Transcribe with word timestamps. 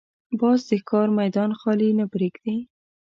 باز 0.39 0.59
د 0.67 0.71
ښکار 0.81 1.07
میدان 1.19 1.51
خالي 1.59 1.89
نه 1.99 2.05
پرېږدي 2.13 2.57